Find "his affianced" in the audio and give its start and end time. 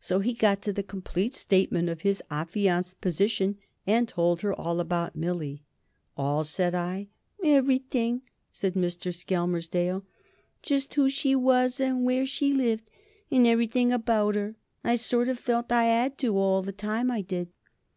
2.00-3.00